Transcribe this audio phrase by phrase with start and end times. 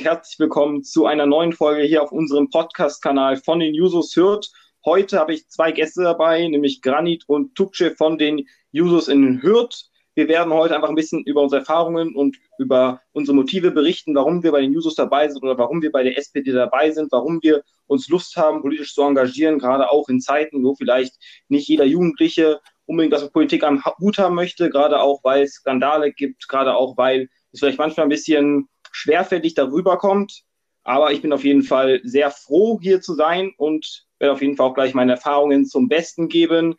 [0.00, 4.50] herzlich willkommen zu einer neuen Folge hier auf unserem Podcast-Kanal von den Jusos Hürth.
[4.84, 9.90] Heute habe ich zwei Gäste dabei, nämlich Granit und Tukce von den Jusos in Hürth.
[10.14, 14.42] Wir werden heute einfach ein bisschen über unsere Erfahrungen und über unsere Motive berichten, warum
[14.42, 17.42] wir bei den Jusos dabei sind oder warum wir bei der SPD dabei sind, warum
[17.42, 21.14] wir uns Lust haben, politisch zu engagieren, gerade auch in Zeiten, wo vielleicht
[21.48, 25.54] nicht jeder Jugendliche unbedingt was mit Politik am Hut haben möchte, gerade auch, weil es
[25.54, 28.68] Skandale gibt, gerade auch, weil es vielleicht manchmal ein bisschen
[28.98, 30.42] schwerfällig darüber kommt.
[30.84, 34.56] Aber ich bin auf jeden Fall sehr froh, hier zu sein und werde auf jeden
[34.56, 36.76] Fall auch gleich meine Erfahrungen zum Besten geben.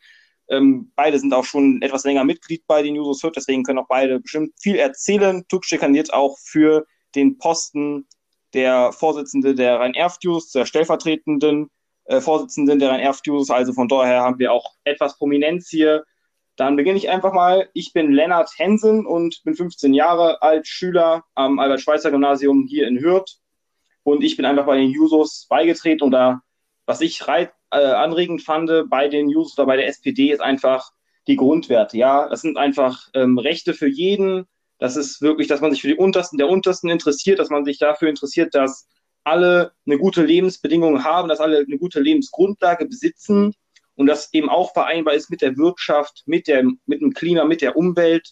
[0.50, 3.88] Ähm, beide sind auch schon etwas länger Mitglied bei den Jusos Hürth, deswegen können auch
[3.88, 5.46] beide bestimmt viel erzählen.
[5.48, 8.08] Tukce kandidiert auch für den Posten
[8.54, 11.70] der Vorsitzende der Rhein-Erft-Jusos, der stellvertretenden
[12.06, 13.52] äh, Vorsitzenden der Rhein-Erft-Jusos.
[13.52, 16.04] Also von daher haben wir auch etwas Prominenz hier.
[16.60, 17.70] Dann beginne ich einfach mal.
[17.74, 23.38] Ich bin Lennart Hensen und bin 15 Jahre alt, Schüler am Albert-Schweitzer-Gymnasium hier in Hürth.
[24.04, 26.04] Und ich bin einfach bei den Jusos beigetreten.
[26.04, 26.42] Und da,
[26.86, 30.92] was ich reit, äh, anregend fand bei den Jusos oder bei der SPD, ist einfach
[31.28, 31.98] die Grundwerte.
[31.98, 34.46] Ja, das sind einfach ähm, Rechte für jeden.
[34.80, 37.78] Das ist wirklich, dass man sich für die Untersten der Untersten interessiert, dass man sich
[37.78, 38.86] dafür interessiert, dass
[39.24, 43.56] alle eine gute Lebensbedingung haben, dass alle eine gute Lebensgrundlage besitzen
[44.00, 47.62] und das eben auch vereinbar ist mit der Wirtschaft, mit, der, mit dem Klima, mit
[47.62, 48.32] der Umwelt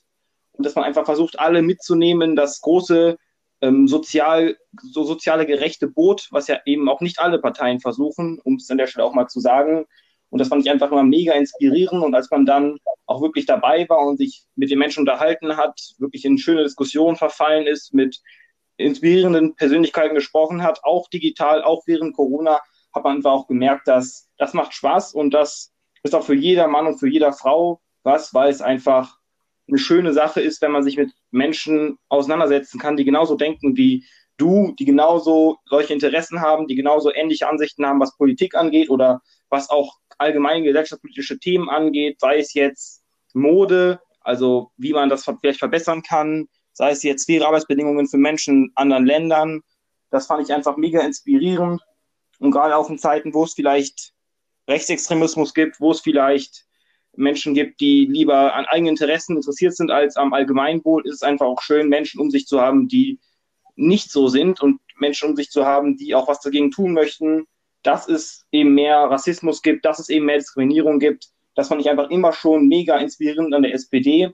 [0.54, 3.18] und dass man einfach versucht, alle mitzunehmen, das große
[3.60, 8.56] ähm, sozial, so soziale gerechte Boot, was ja eben auch nicht alle Parteien versuchen, um
[8.56, 9.86] es an der Stelle auch mal zu sagen.
[10.30, 12.02] Und das fand ich einfach immer mega inspirierend.
[12.02, 15.78] Und als man dann auch wirklich dabei war und sich mit den Menschen unterhalten hat,
[15.98, 18.22] wirklich in schöne Diskussionen verfallen ist, mit
[18.78, 22.62] inspirierenden Persönlichkeiten gesprochen hat, auch digital, auch während Corona,
[22.98, 26.88] hat man auch gemerkt, dass das macht Spaß und das ist auch für jeder Mann
[26.88, 29.18] und für jeder Frau was, weil es einfach
[29.68, 34.06] eine schöne Sache ist, wenn man sich mit Menschen auseinandersetzen kann, die genauso denken wie
[34.38, 39.22] du, die genauso solche Interessen haben, die genauso ähnliche Ansichten haben, was Politik angeht oder
[39.50, 43.04] was auch allgemein gesellschaftspolitische Themen angeht, sei es jetzt
[43.34, 48.66] Mode, also wie man das vielleicht verbessern kann, sei es jetzt faire Arbeitsbedingungen für Menschen
[48.66, 49.62] in anderen Ländern.
[50.12, 51.82] Das fand ich einfach mega inspirierend
[52.40, 54.14] und gerade auch in Zeiten, wo es vielleicht
[54.68, 56.66] Rechtsextremismus gibt, wo es vielleicht
[57.16, 61.48] Menschen gibt, die lieber an eigenen Interessen interessiert sind als am Allgemeinwohl, ist es einfach
[61.48, 63.20] auch schön, Menschen um sich zu haben, die
[63.76, 67.48] nicht so sind und Menschen um sich zu haben, die auch was dagegen tun möchten,
[67.84, 71.30] dass es eben mehr Rassismus gibt, dass es eben mehr Diskriminierung gibt.
[71.56, 74.32] Das fand ich einfach immer schon mega inspirierend an der SPD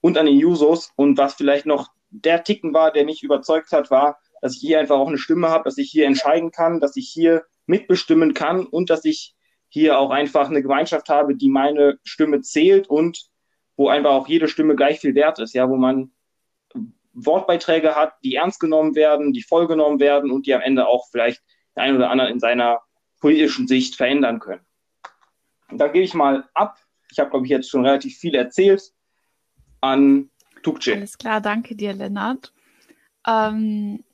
[0.00, 0.92] und an den Jusos.
[0.96, 4.78] Und was vielleicht noch der Ticken war, der mich überzeugt hat, war, dass ich hier
[4.78, 8.64] einfach auch eine Stimme habe, dass ich hier entscheiden kann, dass ich hier mitbestimmen kann
[8.64, 9.34] und dass ich
[9.68, 13.26] hier auch einfach eine Gemeinschaft habe, die meine Stimme zählt und
[13.76, 16.12] wo einfach auch jede Stimme gleich viel wert ist, ja, wo man
[17.12, 21.42] Wortbeiträge hat, die ernst genommen werden, die vollgenommen werden und die am Ende auch vielleicht
[21.74, 22.82] der ein oder andere in seiner
[23.20, 24.64] politischen Sicht verändern können.
[25.72, 26.78] Und dann gebe ich mal ab.
[27.10, 28.92] Ich habe, glaube ich, jetzt schon relativ viel erzählt
[29.80, 30.30] an
[30.62, 30.94] Tukce.
[30.94, 32.52] Alles klar, danke dir, Lennart.
[33.26, 34.04] Ähm,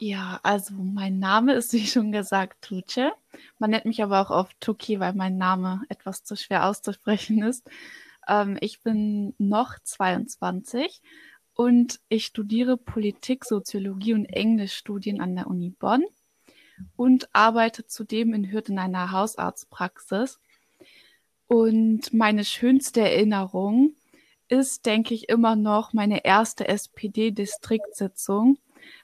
[0.00, 3.12] ja, also mein Name ist, wie schon gesagt, Tuce.
[3.58, 7.68] Man nennt mich aber auch oft Tuki, weil mein Name etwas zu schwer auszusprechen ist.
[8.26, 11.02] Ähm, ich bin noch 22
[11.52, 16.04] und ich studiere Politik, Soziologie und Englischstudien an der Uni Bonn
[16.96, 20.40] und arbeite zudem in Hürth in einer Hausarztpraxis.
[21.46, 23.96] Und meine schönste Erinnerung
[24.48, 28.56] ist, denke ich, immer noch meine erste SPD-Distriktsitzung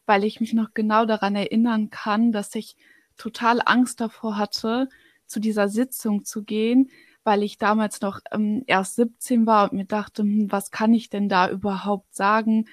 [0.06, 2.76] weil ich mich noch genau daran erinnern kann, dass ich
[3.16, 4.88] total Angst davor hatte,
[5.26, 6.90] zu dieser Sitzung zu gehen,
[7.24, 11.10] weil ich damals noch ähm, erst 17 war und mir dachte, hm, was kann ich
[11.10, 12.66] denn da überhaupt sagen?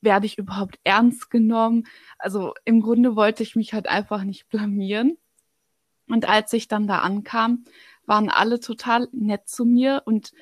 [0.00, 1.86] Werde ich überhaupt ernst genommen?
[2.18, 5.18] Also im Grunde wollte ich mich halt einfach nicht blamieren.
[6.06, 7.64] Und als ich dann da ankam,
[8.06, 10.32] waren alle total nett zu mir und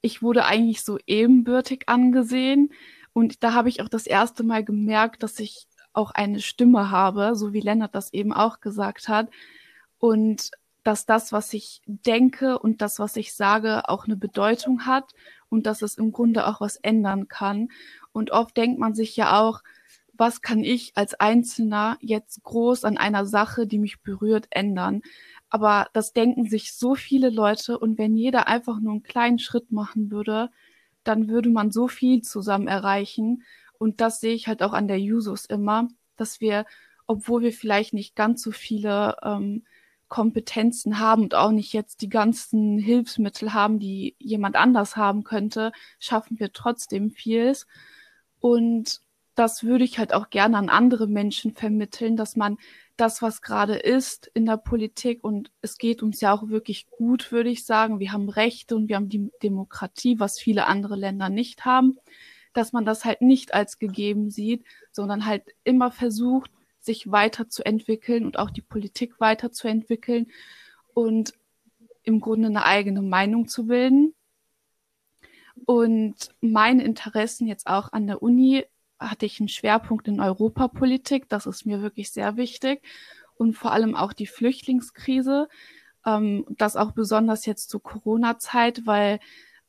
[0.00, 2.72] ich wurde eigentlich so ebenbürtig angesehen.
[3.14, 7.36] Und da habe ich auch das erste Mal gemerkt, dass ich auch eine Stimme habe,
[7.36, 9.30] so wie Lennart das eben auch gesagt hat.
[9.98, 10.50] Und
[10.82, 15.14] dass das, was ich denke und das, was ich sage, auch eine Bedeutung hat
[15.48, 17.68] und dass es im Grunde auch was ändern kann.
[18.12, 19.62] Und oft denkt man sich ja auch,
[20.12, 25.02] was kann ich als Einzelner jetzt groß an einer Sache, die mich berührt, ändern?
[25.48, 29.72] Aber das denken sich so viele Leute und wenn jeder einfach nur einen kleinen Schritt
[29.72, 30.50] machen würde,
[31.04, 33.44] dann würde man so viel zusammen erreichen.
[33.78, 36.64] Und das sehe ich halt auch an der Jusos immer, dass wir,
[37.06, 39.64] obwohl wir vielleicht nicht ganz so viele ähm,
[40.08, 45.72] Kompetenzen haben und auch nicht jetzt die ganzen Hilfsmittel haben, die jemand anders haben könnte,
[45.98, 47.66] schaffen wir trotzdem vieles.
[48.40, 49.00] Und
[49.34, 52.56] das würde ich halt auch gerne an andere Menschen vermitteln, dass man
[52.96, 57.32] das, was gerade ist in der Politik und es geht uns ja auch wirklich gut,
[57.32, 57.98] würde ich sagen.
[57.98, 61.98] Wir haben Rechte und wir haben die Demokratie, was viele andere Länder nicht haben,
[62.52, 68.38] dass man das halt nicht als gegeben sieht, sondern halt immer versucht, sich weiterzuentwickeln und
[68.38, 70.28] auch die Politik weiterzuentwickeln
[70.92, 71.34] und
[72.04, 74.14] im Grunde eine eigene Meinung zu bilden.
[75.64, 78.64] Und meine Interessen jetzt auch an der Uni
[79.10, 81.28] hatte ich einen Schwerpunkt in Europapolitik.
[81.28, 82.82] Das ist mir wirklich sehr wichtig.
[83.36, 85.48] Und vor allem auch die Flüchtlingskrise.
[86.06, 89.20] Ähm, das auch besonders jetzt zur Corona-Zeit, weil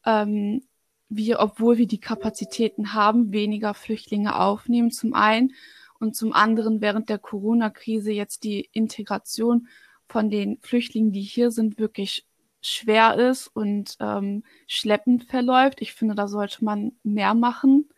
[0.05, 0.63] ähm,
[1.09, 5.53] wir, obwohl wir die Kapazitäten haben, weniger Flüchtlinge aufnehmen, zum einen.
[5.99, 9.67] Und zum anderen während der Corona-Krise jetzt die Integration
[10.07, 12.25] von den Flüchtlingen, die hier sind, wirklich
[12.61, 15.81] schwer ist und ähm, schleppend verläuft.
[15.81, 17.89] Ich finde, da sollte man mehr machen.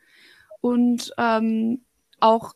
[0.62, 1.86] Und ähm,
[2.20, 2.54] auch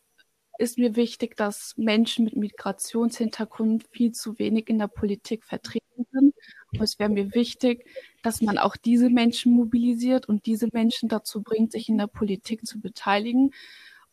[0.57, 6.35] ist mir wichtig, dass Menschen mit Migrationshintergrund viel zu wenig in der Politik vertreten sind.
[6.71, 7.85] Und es wäre mir wichtig,
[8.21, 12.65] dass man auch diese Menschen mobilisiert und diese Menschen dazu bringt, sich in der Politik
[12.65, 13.51] zu beteiligen.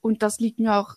[0.00, 0.94] Und das liegt mir auch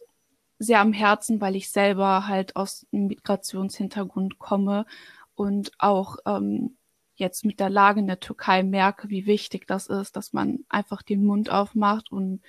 [0.58, 4.86] sehr am Herzen, weil ich selber halt aus einem Migrationshintergrund komme
[5.36, 6.78] und auch ähm,
[7.16, 11.02] jetzt mit der Lage in der Türkei merke, wie wichtig das ist, dass man einfach
[11.02, 12.42] den Mund aufmacht und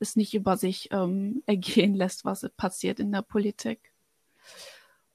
[0.00, 3.92] es nicht über sich ähm, ergehen lässt, was passiert in der Politik.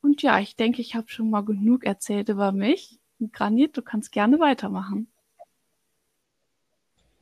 [0.02, 3.00] Und ja, ich denke, ich habe schon mal genug erzählt über mich.
[3.34, 5.12] Granit, du kannst gerne weitermachen.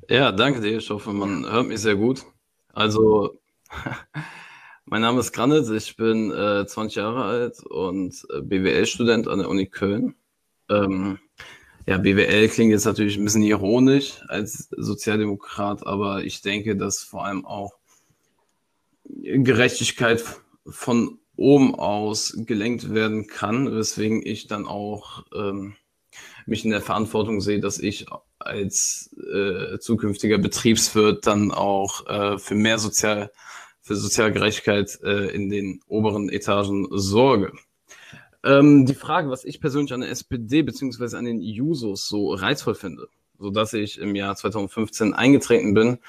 [0.10, 0.78] Ja, danke dir.
[0.78, 2.24] Ich hoffe, man hört mich sehr gut.
[2.72, 3.40] Also,
[4.86, 9.50] mein Name ist Granit, ich bin äh, 20 Jahre alt und äh, BWL-Student an der
[9.50, 10.16] Uni Köln.
[10.70, 11.18] Ähm,
[11.88, 17.26] ja, BWL klingt jetzt natürlich ein bisschen ironisch als Sozialdemokrat, aber ich denke, dass vor
[17.26, 17.72] allem auch
[19.06, 20.22] Gerechtigkeit
[20.66, 25.76] von oben aus gelenkt werden kann, weswegen ich dann auch ähm,
[26.46, 28.08] mich in der Verantwortung sehe, dass ich
[28.38, 33.32] als äh, zukünftiger Betriebswirt dann auch äh, für mehr Sozial,
[33.82, 37.54] für Sozialgerechtigkeit äh, in den oberen Etagen sorge.
[38.48, 41.18] Ähm, die Frage, was ich persönlich an der SPD bzw.
[41.18, 46.00] an den Jusos so reizvoll finde, sodass ich im Jahr 2015 eingetreten bin,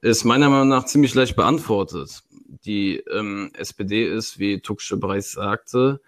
[0.00, 2.22] ist meiner Meinung nach ziemlich leicht beantwortet.
[2.64, 6.00] Die ähm, SPD ist, wie Tuksche bereits sagte,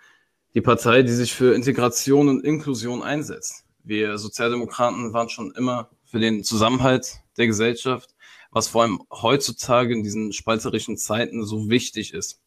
[0.55, 3.65] die Partei, die sich für Integration und Inklusion einsetzt.
[3.83, 8.15] Wir Sozialdemokraten waren schon immer für den Zusammenhalt der Gesellschaft,
[8.53, 12.44] was vor allem heutzutage in diesen spalterischen Zeiten so wichtig ist.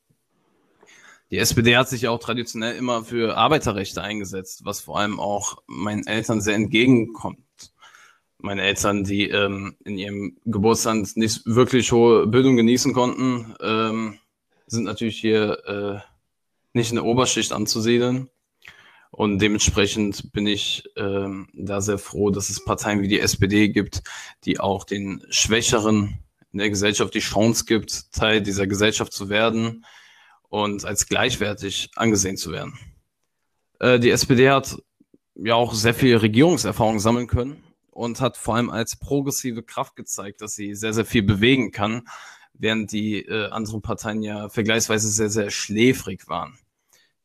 [1.29, 6.07] Die SPD hat sich auch traditionell immer für Arbeiterrechte eingesetzt, was vor allem auch meinen
[6.07, 7.39] Eltern sehr entgegenkommt.
[8.38, 14.19] Meine Eltern, die ähm, in ihrem Geburtsland nicht wirklich hohe Bildung genießen konnten, ähm,
[14.68, 16.00] sind natürlich hier äh,
[16.74, 18.30] nicht in der Oberschicht anzusiedeln.
[19.12, 24.03] Und dementsprechend bin ich ähm, da sehr froh, dass es Parteien wie die SPD gibt,
[24.45, 26.19] die auch den Schwächeren
[26.53, 29.83] in der Gesellschaft die Chance gibt, Teil dieser Gesellschaft zu werden
[30.49, 32.77] und als gleichwertig angesehen zu werden.
[33.79, 34.77] Äh, die SPD hat
[35.35, 40.41] ja auch sehr viel Regierungserfahrung sammeln können und hat vor allem als progressive Kraft gezeigt,
[40.41, 42.07] dass sie sehr, sehr viel bewegen kann,
[42.53, 46.57] während die äh, anderen Parteien ja vergleichsweise sehr, sehr schläfrig waren.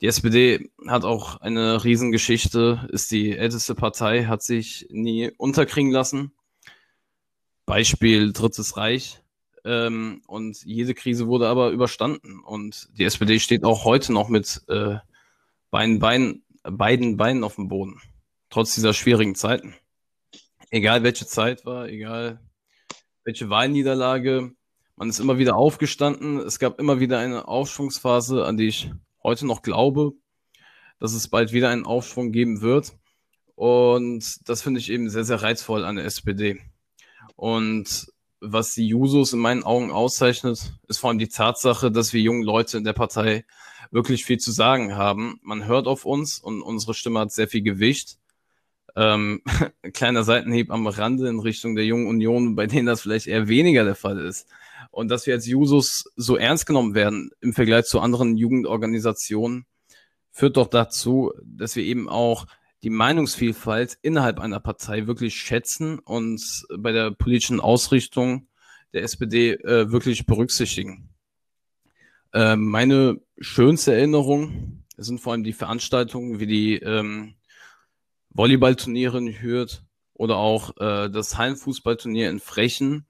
[0.01, 6.33] Die SPD hat auch eine Riesengeschichte, ist die älteste Partei, hat sich nie unterkriegen lassen.
[7.67, 9.22] Beispiel Drittes Reich.
[9.65, 12.41] Ähm, und jede Krise wurde aber überstanden.
[12.41, 14.97] Und die SPD steht auch heute noch mit äh,
[15.71, 18.01] beiden, Beinen, beiden Beinen auf dem Boden,
[18.51, 19.75] trotz dieser schwierigen Zeiten.
[20.71, 22.41] Egal welche Zeit war, egal
[23.25, 24.53] welche Wahlniederlage,
[24.97, 26.39] man ist immer wieder aufgestanden.
[26.39, 28.91] Es gab immer wieder eine Aufschwungsphase, an die ich
[29.23, 30.13] heute noch glaube,
[30.99, 32.93] dass es bald wieder einen Aufschwung geben wird.
[33.55, 36.61] Und das finde ich eben sehr, sehr reizvoll an der SPD.
[37.37, 38.13] Und
[38.43, 42.43] was die Jusos in meinen Augen auszeichnet, ist vor allem die Tatsache, dass wir jungen
[42.43, 43.45] Leute in der Partei
[43.93, 45.39] wirklich viel zu sagen haben.
[45.43, 48.19] Man hört auf uns und unsere Stimme hat sehr viel Gewicht.
[48.97, 49.43] Ähm,
[49.95, 53.85] kleiner Seitenhieb am Rande in Richtung der Jungen Union, bei denen das vielleicht eher weniger
[53.85, 54.49] der Fall ist.
[54.91, 59.67] Und dass wir als Jusos so ernst genommen werden im Vergleich zu anderen Jugendorganisationen,
[60.31, 62.47] führt doch dazu, dass wir eben auch
[62.83, 68.49] die Meinungsvielfalt innerhalb einer Partei wirklich schätzen und bei der politischen Ausrichtung
[68.93, 71.09] der SPD äh, wirklich berücksichtigen.
[72.33, 77.35] Äh, meine schönste Erinnerung sind vor allem die Veranstaltungen wie die ähm,
[78.31, 79.83] Volleyballturniere in Hürth
[80.15, 83.07] oder auch äh, das Hallenfußballturnier in Frechen,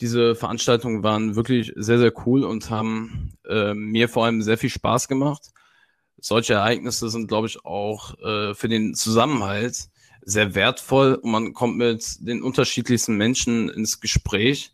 [0.00, 4.70] diese Veranstaltungen waren wirklich sehr, sehr cool und haben äh, mir vor allem sehr viel
[4.70, 5.52] Spaß gemacht.
[6.18, 9.88] Solche Ereignisse sind, glaube ich, auch äh, für den Zusammenhalt
[10.22, 14.72] sehr wertvoll und man kommt mit den unterschiedlichsten Menschen ins Gespräch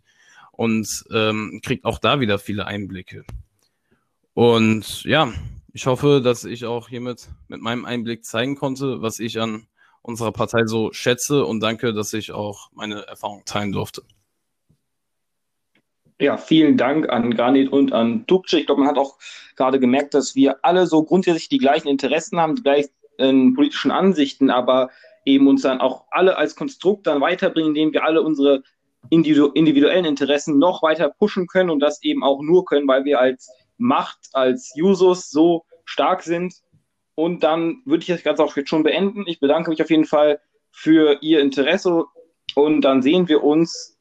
[0.52, 3.24] und ähm, kriegt auch da wieder viele Einblicke.
[4.34, 5.32] Und ja,
[5.72, 9.66] ich hoffe, dass ich auch hiermit mit meinem Einblick zeigen konnte, was ich an
[10.00, 14.02] unserer Partei so schätze und danke, dass ich auch meine Erfahrung teilen durfte.
[16.22, 18.60] Ja, vielen Dank an Granit und an Dukce.
[18.60, 19.18] Ich glaube, man hat auch
[19.56, 23.90] gerade gemerkt, dass wir alle so grundsätzlich die gleichen Interessen haben, die gleichen äh, politischen
[23.90, 24.90] Ansichten, aber
[25.24, 28.62] eben uns dann auch alle als Konstrukt dann weiterbringen, indem wir alle unsere
[29.10, 33.18] individu individuellen Interessen noch weiter pushen können und das eben auch nur können, weil wir
[33.18, 36.54] als Macht, als Jusos so stark sind.
[37.16, 39.24] Und dann würde ich das Ganze auch jetzt schon beenden.
[39.26, 40.38] Ich bedanke mich auf jeden Fall
[40.70, 42.04] für Ihr Interesse
[42.54, 43.91] und dann sehen wir uns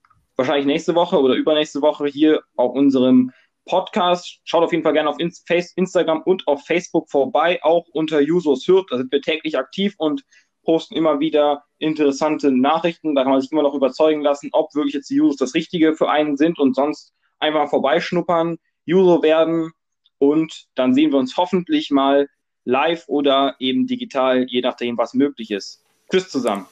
[0.41, 3.31] wahrscheinlich nächste Woche oder übernächste Woche hier auf unserem
[3.65, 4.39] Podcast.
[4.43, 8.87] Schaut auf jeden Fall gerne auf Instagram und auf Facebook vorbei, auch unter Jusos Hürth.
[8.89, 10.23] Da sind wir täglich aktiv und
[10.63, 13.13] posten immer wieder interessante Nachrichten.
[13.13, 15.95] Da kann man sich immer noch überzeugen lassen, ob wirklich jetzt die Jusos das Richtige
[15.95, 19.71] für einen sind und sonst einfach vorbeischnuppern, Juso werden
[20.17, 22.27] und dann sehen wir uns hoffentlich mal
[22.65, 25.83] live oder eben digital, je nachdem, was möglich ist.
[26.11, 26.65] Tschüss zusammen.